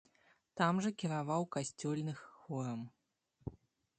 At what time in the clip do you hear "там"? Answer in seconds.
0.59-0.79